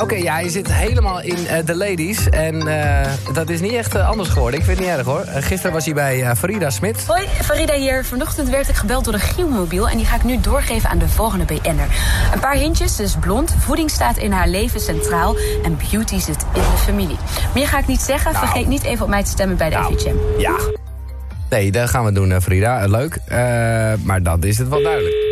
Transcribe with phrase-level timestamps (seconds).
[0.00, 2.28] Oké, ja, je zit helemaal in eh, de ladies.
[2.28, 4.60] En eh, dat is niet echt eh, anders geworden.
[4.60, 5.24] Ik vind het niet erg hoor.
[5.26, 7.06] Gisteren was hij bij Farida Smit.
[7.06, 8.04] Hoi, Farida hier.
[8.04, 9.88] Vanochtend werd ik gebeld door een Gielmobiel...
[9.88, 11.88] en die ga ik nu doorgeven aan de volgende BN'er.
[12.32, 13.54] Een paar hintjes, dus blond.
[13.58, 15.36] Voeding staat in haar leven centraal.
[15.62, 17.16] En beauty zit in de familie.
[17.54, 18.32] Meer ga ik niet zeggen.
[18.32, 18.46] Nou.
[18.46, 20.16] Vergeet niet even op mij te stemmen bij de Nou, FHM.
[20.38, 20.56] Ja.
[21.50, 22.32] Nee, dat gaan we doen.
[22.32, 23.18] Eh, leuk.
[24.02, 25.25] Maar dat is het wel duidelijk.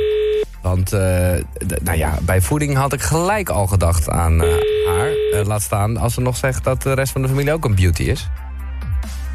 [0.65, 1.01] Want eh,
[1.83, 4.49] nou ja, bij voeding had ik gelijk al gedacht aan eh,
[4.87, 5.13] haar.
[5.33, 7.75] Eh, laat staan als ze nog zegt dat de rest van de familie ook een
[7.75, 8.29] beauty is.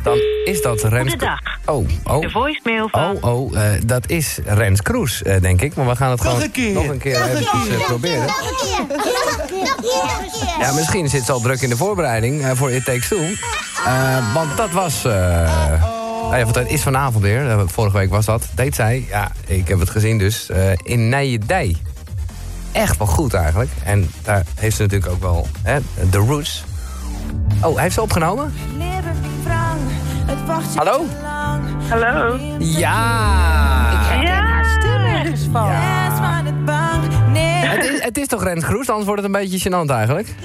[0.03, 1.09] Dan is dat Rens...
[1.09, 1.39] Goedendag.
[1.65, 2.21] Oh, oh.
[2.21, 3.17] De voicemail van...
[3.21, 5.75] Oh, oh, eh, dat is Rens Kroes, eh, denk ik.
[5.75, 6.73] Maar we gaan het gewoon een keer.
[6.73, 8.25] nog een keer eventjes, eh, proberen.
[8.25, 10.65] Nog een keer, nog een keer, nog een keer.
[10.65, 13.23] Ja, misschien zit ze al druk in de voorbereiding voor It Takes Two.
[13.85, 15.05] Eh, want dat was...
[15.05, 17.49] eh nou ja, want het is vanavond weer.
[17.49, 18.47] Eh, Vorige week was dat.
[18.55, 19.05] Deed zij.
[19.09, 20.49] Ja, ik heb het gezien dus.
[20.49, 21.75] eh, in Nijedij.
[22.71, 23.69] Echt wel goed eigenlijk.
[23.83, 26.63] En daar heeft ze natuurlijk ook wel hè, de roots.
[27.63, 28.53] Oh, heeft ze opgenomen?
[30.75, 31.05] Hallo?
[31.89, 32.37] Hallo?
[32.59, 34.21] Ja!
[34.21, 34.57] Ja!
[37.69, 40.35] Het is, het is toch Rens Kroes, anders wordt het een beetje gênant eigenlijk.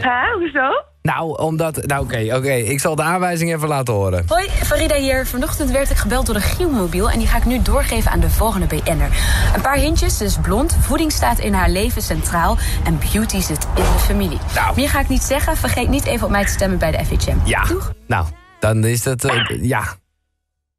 [0.00, 0.68] Hè, hoezo?
[1.02, 1.86] Nou, omdat...
[1.86, 2.52] Nou, oké, oké.
[2.52, 4.24] Ik zal de aanwijzing even laten horen.
[4.28, 5.26] Hoi, Farida hier.
[5.26, 7.10] Vanochtend werd ik gebeld door een Gielmobiel...
[7.10, 9.10] en die ga ik nu doorgeven aan de volgende BN'er.
[9.54, 10.76] Een paar hintjes, dus blond.
[10.80, 12.58] Voeding staat in haar leven centraal.
[12.84, 14.38] En beauty zit in de familie.
[14.54, 14.76] Nou.
[14.76, 15.56] Meer ga ik niet zeggen.
[15.56, 17.36] Vergeet niet even op mij te stemmen bij de FHM.
[17.44, 17.64] Ja.
[17.64, 17.92] Doeg.
[18.06, 18.26] Nou,
[18.60, 19.24] dan is dat...
[19.24, 19.82] eh, ja.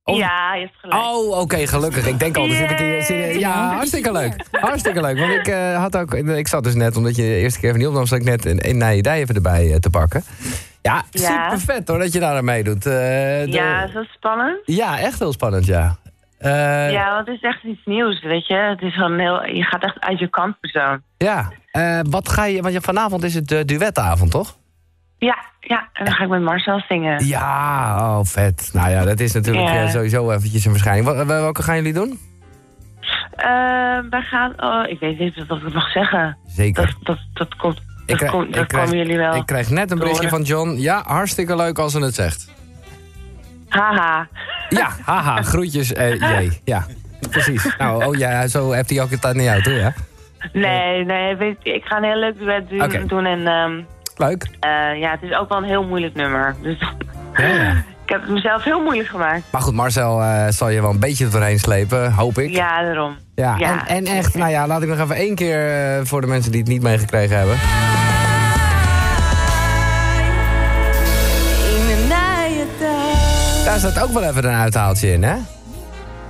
[0.03, 1.01] Ja, je hebt gelijk.
[1.01, 2.07] Oh, oké, gelukkig.
[2.07, 3.01] Ik denk al, er zit een keer...
[3.03, 4.45] zit- Ja, hartstikke leuk.
[4.51, 5.19] Hartstikke leuk.
[5.19, 6.13] Want ik eh, had ook...
[6.13, 8.05] Ik zat dus net, omdat je de eerste keer even niet opnam...
[8.05, 10.23] zat ik net een, een Nijedij even erbij eh, te pakken.
[10.81, 11.49] Ja, Ja.
[11.49, 12.85] super vet hoor, dat je daar aan meedoet.
[12.85, 14.59] Eh, de- Ja, is dat spannend?
[14.65, 15.95] ja, echt heel spannend, ja.
[16.37, 18.53] Eh, ja, want het is echt iets nieuws, weet je.
[18.55, 19.45] Het is gewoon heel...
[19.45, 21.01] Je gaat echt uit je kantpersoon.
[21.17, 22.61] Ja, Eh, wat ga je...
[22.61, 24.57] Want vanavond is het uh, duetavond, toch?
[25.21, 25.89] Ja, ja.
[25.93, 27.25] En dan ga ik met Marcel zingen.
[27.25, 28.69] Ja, oh vet.
[28.73, 29.83] Nou ja, dat is natuurlijk Ja.
[29.83, 31.05] eh, sowieso eventjes een verschijning.
[31.05, 32.19] Wat, wel- welke gaan jullie doen?
[33.31, 33.47] Eh,
[34.09, 34.53] wij gaan...
[34.57, 36.37] Oh, ik weet niet of ik het mag zeggen.
[36.47, 36.85] Zeker.
[36.85, 37.81] Dat, dat, dat komt...
[38.51, 39.35] Dat, komen jullie wel.
[39.35, 40.75] Ik krijg net een berichtje van John.
[40.77, 42.49] Ja, hartstikke leuk als ze het zegt.
[43.69, 44.27] Haha.
[44.69, 45.93] Ja, haha, groetjes.
[45.93, 46.85] eh jee, ja,
[47.29, 47.75] precies.
[47.77, 49.93] Nou, oh ja, zo hebt hij ook het naar jou toe, ja?
[50.53, 53.81] Nee, nee, weet ik ga een heel leuk duet doen en ehm,
[54.27, 54.47] Leuk.
[54.59, 56.55] eh, ja, het is ook wel een heel moeilijk nummer.
[56.61, 56.79] Dus
[57.37, 57.69] Ja,
[58.03, 59.43] ik heb het mezelf heel moeilijk gemaakt.
[59.51, 62.49] Maar goed, Marcel eh, zal je wel een beetje doorheen slepen, hoop ik.
[62.49, 63.17] Ja, daarom.
[63.35, 63.87] Ja, Ja.
[63.87, 66.51] En, en echt, nou ja, laat ik nog even één keer eh, voor de mensen
[66.51, 67.57] die het niet meegekregen hebben.
[73.65, 75.35] Daar zat ook wel even een uithaaltje in, hè?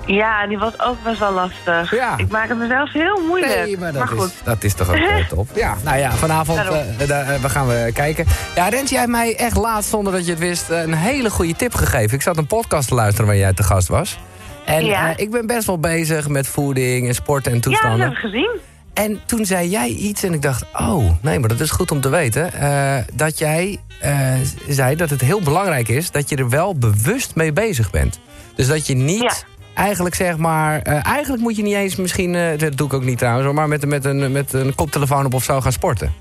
[0.05, 1.91] Ja, die was ook best wel lastig.
[1.95, 2.17] Ja.
[2.17, 3.55] Ik maak het mezelf heel moeilijk.
[3.65, 4.27] Nee, maar dat, goed.
[4.27, 5.47] is, dat is toch ook eh, top.
[5.55, 8.25] Ja, nou ja, vanavond eh, eh, we gaan we kijken.
[8.55, 11.29] Ja, Rens, jij hebt mij echt laatst, zonder dat je het wist, eh, een hele
[11.29, 12.13] goede tip gegeven.
[12.15, 14.19] Ik zat een podcast te luisteren waar jij te gast was.
[14.65, 15.09] En Ja.
[15.09, 17.99] eh, ik ben best wel bezig met voeding en sport en Ja, dat toestanden.
[18.01, 18.49] heb ik gezien.
[18.93, 22.01] En toen zei jij iets en ik dacht, oh, nee, maar dat is goed om
[22.01, 22.53] te weten.
[22.53, 24.33] eh, dat jij eh,
[24.67, 28.19] zei dat het heel belangrijk is dat je er wel bewust mee bezig bent.
[28.55, 29.45] Dus dat je niet.
[29.73, 30.81] Eigenlijk zeg maar...
[30.81, 33.45] eh, eigenlijk moet je niet eens misschien, eh, dat doe ik ook niet trouwens...
[33.45, 36.13] hoor, maar met, met, een, met een koptelefoon op of zo gaan sporten.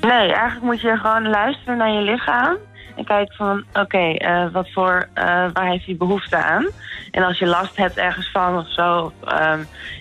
[0.00, 2.56] Nee, eigenlijk moet je gewoon luisteren naar je lichaam.
[2.96, 5.08] En kijken van, oké, eh, wat voor,
[5.52, 6.68] waar heeft hij behoefte aan?
[7.10, 9.12] En als je last hebt ergens van of zo.
[9.24, 9.60] ehm,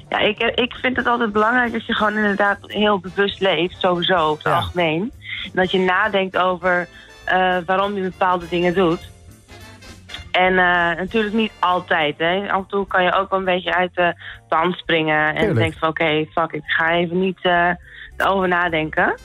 [0.09, 3.75] ja, ik, ik vind het altijd belangrijk dat je gewoon inderdaad heel bewust leeft.
[3.79, 4.59] Sowieso, over het Ja.
[4.59, 5.11] algemeen.
[5.43, 6.87] En dat je nadenkt over
[7.65, 9.09] waarom je bepaalde dingen doet.
[10.39, 12.17] En eh, natuurlijk niet altijd.
[12.17, 12.51] Hè.
[12.51, 14.13] Af en toe kan je ook wel een beetje uit de
[14.47, 15.35] tand springen.
[15.35, 17.69] En denken van oké, fuck, ik ga even niet eh,
[18.17, 19.15] erover nadenken.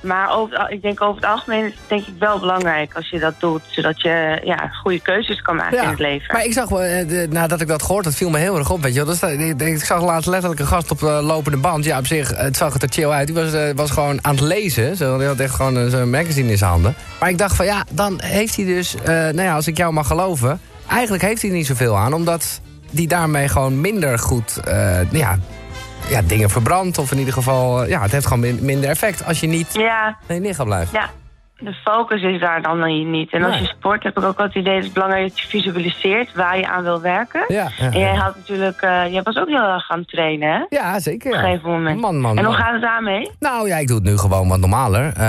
[0.00, 3.18] Maar over, ik denk over het algemeen is het denk ik wel belangrijk als je
[3.18, 3.62] dat doet.
[3.66, 6.34] Zodat je ja, goede keuzes kan maken in het leven.
[6.34, 8.82] Maar ik zag, wel, eh, nadat ik dat gehoord had, viel me heel erg op.
[8.82, 9.04] Weet je.
[9.04, 11.84] Dat ik, ik zag laatst letterlijk een gast op de lopende band.
[11.84, 13.26] Ja, op zich, het zag het er chill uit.
[13.26, 14.96] Die was, eh, was gewoon aan het lezen.
[14.96, 16.94] Zo, die had echt gewoon eh, zo'n magazine in zijn handen.
[17.20, 20.06] Maar ik dacht van ja, dan heeft hij dus, nou ja, als ik jou mag
[20.06, 20.60] geloven...
[20.88, 22.60] eigenlijk heeft hij er niet zoveel aan, omdat
[22.90, 24.60] die daarmee gewoon minder goed...
[25.10, 25.38] ja,
[26.10, 26.98] ja, dingen verbrandt.
[26.98, 29.68] Of in ieder geval, eh, ja, het heeft gewoon min- minder effect als je niet
[29.74, 30.92] Ja, lichaam blijft.
[30.92, 31.08] ja,
[31.58, 33.32] de focus is daar dan niet.
[33.32, 33.62] En als Nee.
[33.62, 36.34] je sport heb ik ook wel het idee dat het belangrijk is dat je visualiseert
[36.34, 37.44] waar je aan wil werken.
[37.48, 40.48] Ja, ja, En jij had natuurlijk, eh jij was ook heel erg aan het trainen,
[40.48, 40.76] hè?
[40.76, 41.30] ja zeker.
[41.30, 42.00] Op een gegeven moment.
[42.00, 42.62] Man, man, en hoe man.
[42.62, 43.30] gaat het daarmee?
[43.38, 45.06] Nou ja, ik doe het nu gewoon wat normaler.
[45.16, 45.22] Eh,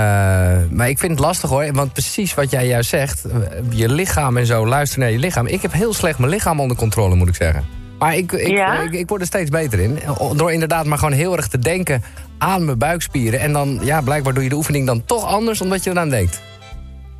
[0.70, 1.72] maar ik vind het lastig hoor.
[1.72, 3.26] Want precies wat jij juist zegt.
[3.70, 5.46] Je lichaam en zo, luisteren naar je lichaam.
[5.46, 7.80] Ik heb heel slecht mijn lichaam onder controle, moet ik zeggen.
[8.02, 8.80] Maar ik, ik, Ja?
[8.80, 9.98] ik, ik word er steeds beter in.
[10.36, 12.02] Door inderdaad maar gewoon heel erg te denken
[12.38, 13.40] aan mijn buikspieren.
[13.40, 16.42] En dan, ja, blijkbaar doe je de oefening dan toch anders omdat je eraan denkt.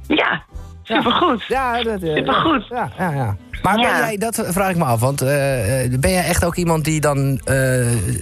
[0.07, 0.43] Ja,
[0.83, 1.45] supergoed.
[1.49, 2.67] Ja, dat, eh, Supergoed.
[2.69, 3.37] Ja, ja, ja.
[3.63, 6.57] Maar ben jij, dat vraag ik me af, want eh, eh, ben jij echt ook
[6.57, 7.55] iemand die dan eh,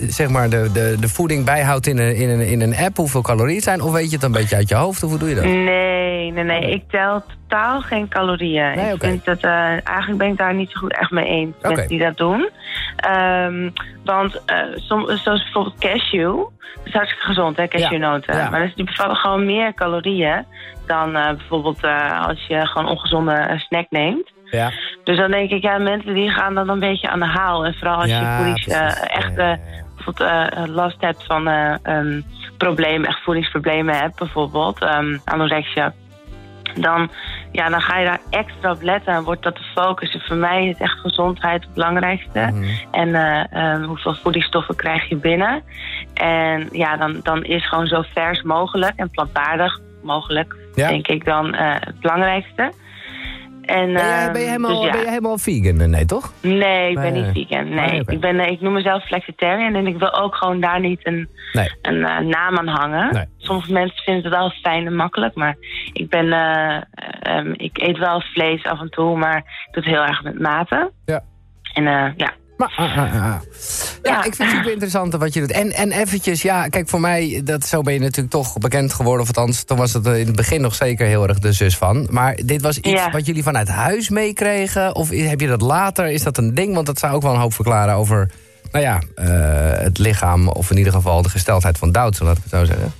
[0.08, 3.22] zeg maar de, de, de voeding bijhoudt in een, in, een, in een app, hoeveel
[3.22, 3.80] calorieën zijn?
[3.82, 5.44] Of weet je het een beetje uit je hoofd, of hoe doe je dat?
[5.44, 6.70] Nee, nee, nee.
[6.70, 8.76] Ik tel totaal geen calorieën.
[8.76, 11.54] Nee, ik vind dat, eigenlijk ben ik daar niet zo goed echt mee eens.
[11.62, 12.50] Mensen die dat doen.
[12.96, 13.70] Ehm,
[14.04, 14.42] want
[14.74, 16.36] som, zoals bijvoorbeeld cashew.
[16.74, 18.34] Dat is hartstikke gezond, hè, cashewnoten.
[18.34, 18.50] Ja, ja.
[18.50, 20.44] Maar dus die bevatten gewoon meer calorieën
[20.86, 21.82] dan bijvoorbeeld
[22.26, 24.32] als je gewoon ongezonde snack neemt.
[24.50, 24.72] Ja.
[25.04, 27.64] Dus dan denk ik, ja, mensen die gaan dan een beetje aan de haal.
[27.64, 29.52] En vooral als Ja, je voedings, eh, echt eh,
[29.94, 31.48] bijvoorbeeld eh, last hebt van
[31.82, 32.24] um,
[32.58, 35.92] problemen, echt voedingsproblemen hebt, bijvoorbeeld ehm, anorexia.
[36.74, 37.10] Dan,
[37.52, 40.14] ja, dan ga je daar extra op letten en wordt dat de focus.
[40.14, 42.50] En voor mij is echt gezondheid het belangrijkste.
[42.52, 42.64] Mhm.
[42.90, 45.62] En eh, ehm, hoeveel voedingsstoffen krijg je binnen.
[46.14, 50.88] En ja, dan, dan is gewoon zo vers mogelijk en plantwaardig mogelijk, Ja.
[50.88, 52.72] denk ik dan het belangrijkste.
[53.62, 54.90] En, Ben, ehm, ben, je helemaal, dus ja.
[54.90, 55.90] ben je helemaal vegan?
[55.90, 56.32] Nee, toch?
[56.40, 57.22] Nee, ik ben Nee.
[57.22, 57.68] niet vegan.
[57.68, 61.06] Nee, ik, ben, eh, ik noem mezelf flexitarian en ik wil ook gewoon daar niet
[61.06, 61.68] een, Nee.
[61.82, 63.28] een eh, naam aan hangen.
[63.36, 65.56] Sommige mensen vinden het wel fijn en makkelijk, maar
[65.92, 66.80] ik ben, eh,
[67.20, 70.38] ehm, ik eet wel vlees af en toe, maar ik doe het heel erg met
[70.38, 70.92] mate.
[71.04, 71.22] Ja.
[71.74, 71.84] En
[72.16, 72.30] ja,
[72.60, 73.22] Maar, ah, ah, ah.
[73.22, 73.40] Ja,
[74.02, 74.24] Ja.
[74.24, 75.50] ik vind het super interessant wat je doet.
[75.50, 79.22] En, en eventjes, ja, kijk, voor mij, dat, zo ben je natuurlijk toch bekend geworden.
[79.22, 82.06] Of althans, toen was het in het begin nog zeker heel erg de zus van.
[82.10, 83.10] Maar dit was iets Ja.
[83.10, 84.94] wat jullie vanuit huis meekregen?
[84.94, 86.06] Of heb je dat later?
[86.06, 86.74] Is dat een ding?
[86.74, 88.30] Want dat zou ook wel een hoop verklaren over,
[88.72, 90.48] nou ja, eh, het lichaam.
[90.48, 92.92] Of in ieder geval de gesteldheid van Doutzen, laat ik het zo zeggen.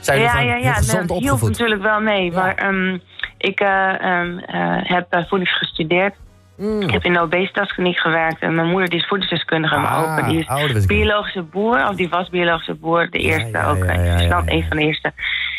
[0.00, 0.72] Zijn ja, ja, ja.
[0.72, 2.32] gezond dat hielp natuurlijk wel mee.
[2.32, 2.98] Maar ehm,
[3.38, 6.14] ik eh, ehm, eh, heb uh, voedings gestudeerd.
[6.56, 6.80] Mm.
[6.80, 8.40] Ik heb in de obesitaskliniek gewerkt.
[8.40, 9.74] En mijn moeder die is voedingsdeskundige.
[9.74, 11.88] mijn Ah, opa die is oh, biologische boer.
[11.88, 13.10] Of die was biologische boer.
[13.10, 13.84] De eerste ja, ook.
[13.84, 15.12] ja, eh, ja, een van de eerste.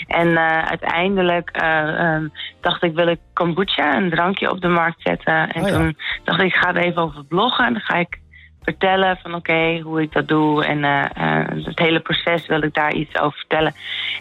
[0.08, 2.28] En eh, uiteindelijk eh, ehm,
[2.62, 5.52] dacht ik, wil ik kombucha, een drankje op de markt zetten.
[5.52, 7.66] En Oh, toen dacht ik, ik ga er even over bloggen.
[7.66, 8.20] En dan ga ik
[8.62, 10.66] vertellen van oké, hoe ik dat doe.
[10.66, 13.74] En eh, het hele proces wil ik daar iets over vertellen.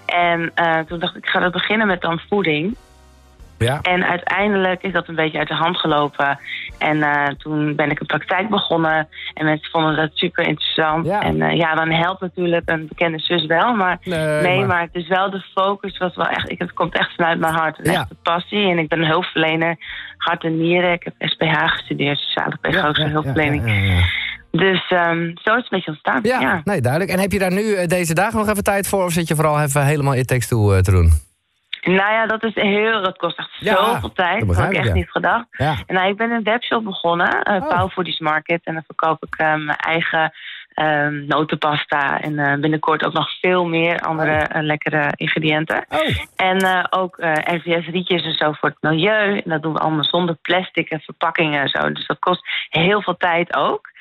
[0.07, 0.53] En
[0.87, 2.77] toen dacht ik, ik ga dat beginnen met dan voeding.
[3.65, 3.79] Ja.
[3.83, 6.39] En uiteindelijk is dat een beetje uit de hand gelopen.
[6.79, 9.09] En eh, toen ben ik een praktijk begonnen.
[9.35, 11.07] En mensen vonden dat super interessant.
[11.07, 11.23] Ja.
[11.23, 13.75] En eh, ja, dan helpt natuurlijk een bekende zus wel.
[13.75, 14.81] Maar Nee, nee, maar- maar...
[14.81, 15.99] het is wel de focus.
[15.99, 17.79] Was wel echt, ik, het komt echt vanuit mijn hart.
[17.83, 17.93] Ja.
[17.93, 18.71] echte passie.
[18.71, 19.77] En ik ben een hulpverlener.
[20.17, 20.93] Hart en nieren.
[20.93, 22.19] Ik heb SPH gestudeerd.
[22.19, 23.63] Sociale pedagogische hulpverlening.
[24.51, 26.21] Dus ehm, zo is het een beetje ontstaan.
[26.23, 27.13] Ja, nee, duidelijk.
[27.13, 29.05] En heb je daar nu eh, deze dagen nog even tijd voor?
[29.05, 31.11] Of zit je vooral even helemaal It Takes Two eh, te doen?
[31.85, 33.03] Nou ja, dat is heel...
[33.03, 34.39] Dat kost echt Ja, zoveel tijd.
[34.39, 34.93] dat Dat had ik echt ja.
[34.93, 35.47] niet gedacht.
[35.51, 35.75] Ja.
[35.87, 37.91] En nou, ik ben een webshop begonnen, uh, Oh.
[37.91, 38.61] Foodies Market.
[38.65, 40.33] En dan verkoop ik eh, mijn eigen
[40.75, 42.21] ehm, notenpasta.
[42.21, 45.85] En eh, binnenkort ook nog veel meer andere eh, lekkere ingrediënten.
[45.89, 49.37] Oh, En ook eh RVS rietjes en zo voor het milieu.
[49.39, 51.93] En dat doen we allemaal zonder plastic en verpakkingen en zo.
[51.93, 53.93] Dus dat kost heel veel tijd ook.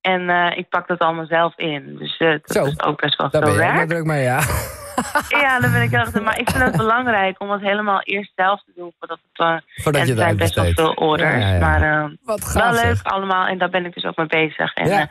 [0.00, 1.96] En eh, ik pak dat allemaal zelf in.
[1.98, 2.64] Dus eh, dat Zo.
[2.64, 3.88] is ook best wel daar ben veel werk.
[3.88, 4.40] druk mee, ja.
[5.28, 8.32] Ja, daar ben ik heel erg Maar ik vind het belangrijk om het helemaal eerst
[8.34, 8.92] zelf te doen.
[8.98, 11.42] Voordat het, eh, Voordat en er het zijn best wel veel orders.
[11.44, 11.58] Ja, ja.
[11.58, 13.04] Maar Wat gaaf, wel leuk zeg.
[13.04, 13.46] allemaal.
[13.46, 14.74] En daar ben ik dus ook mee bezig.
[14.74, 15.08] En,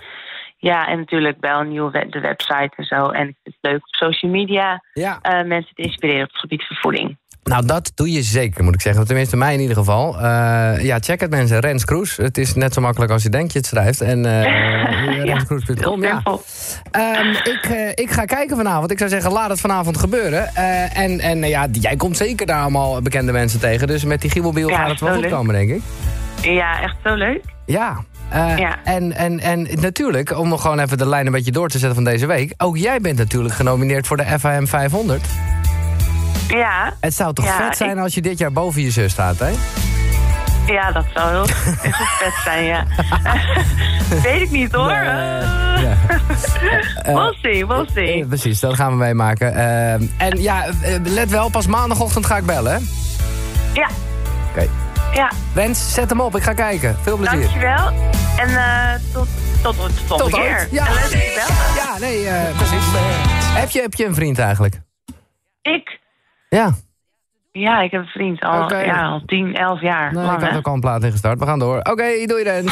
[0.57, 0.87] Ja.
[0.87, 3.09] en natuurlijk wel een nieuwe we- de website en zo.
[3.09, 6.67] En ik vind het leuk op social media Ja, mensen te inspireren op het gebied
[6.67, 7.17] van voeding.
[7.43, 9.05] Nou dat doe je zeker, moet ik zeggen.
[9.05, 10.15] Tenminste, mij in ieder geval.
[10.15, 10.21] Eh,
[10.83, 11.59] ja, check het mensen.
[11.59, 12.17] Rens Kroes.
[12.17, 14.01] Het is net zo makkelijk als je denkt je het schrijft.
[14.01, 14.43] En eh
[15.25, 16.23] Ja, renskroes.com, heel ja.
[16.91, 18.91] Ehm, ik, eh, ik ga kijken vanavond.
[18.91, 20.55] Ik zou zeggen, laat het vanavond gebeuren.
[20.55, 23.87] Eh, en en eh, ja, jij komt zeker daar allemaal bekende mensen tegen.
[23.87, 25.31] Dus met die giebelbiel Ja, gaat het wel goed leuk.
[25.31, 25.81] komen, denk ik.
[26.41, 27.43] Ja, echt zo leuk.
[27.65, 27.97] Ja.
[28.29, 28.75] eh, Ja.
[28.83, 31.95] En, en, en natuurlijk, om nog gewoon even de lijn een beetje door te zetten
[32.03, 32.53] van deze week.
[32.57, 35.21] Ook jij bent natuurlijk genomineerd voor de FAM 500.
[36.57, 39.11] Ja, Het zou toch Ja, vet zijn ik- als je dit jaar boven je zus
[39.11, 39.49] staat, hè?
[40.65, 41.45] ja dat zou heel,
[42.19, 42.85] vet zijn, ja.
[44.23, 44.89] Weet ik niet hoor.
[44.91, 45.95] Eh, ja.
[47.03, 48.25] we'll see, we'll Eh, see.
[48.25, 49.53] precies, dat gaan we meemaken.
[49.55, 52.79] Eh, en ja, eh, let wel, pas maandagochtend ga ik bellen, hè?
[53.73, 53.87] Ja,
[54.49, 54.67] Oké.
[55.13, 55.31] ja.
[55.53, 56.35] Wens, zet hem op.
[56.35, 56.97] Ik ga kijken.
[57.01, 57.39] Veel plezier.
[57.41, 57.87] Dankjewel.
[58.37, 59.27] En eh, tot,
[59.61, 59.75] tot
[60.07, 60.33] Tot ooit.
[60.33, 60.67] keer.
[60.71, 60.87] Ja.
[60.87, 61.85] En leuk dat je belt.
[61.85, 62.83] Ja, nee, eh, precies.
[63.53, 64.81] Heb je, heb je een vriend eigenlijk?
[65.61, 65.99] Ik?
[66.55, 66.73] Ja.
[67.51, 70.13] Ja, ik heb een vriend al, ja, al 10, 11 jaar.
[70.13, 70.57] Lang, ik had hè?
[70.57, 71.39] ook al een plaat ingestart.
[71.39, 71.77] We gaan door.
[71.77, 72.71] Oké, doei Rens.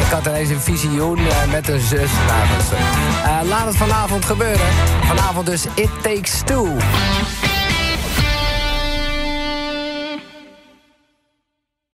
[0.00, 2.10] Ik had ineens een visioen eh, met een zus.
[2.26, 2.70] Nou, is,
[3.24, 4.66] eh, laat het vanavond gebeuren.
[5.02, 6.76] Vanavond dus It Takes Two.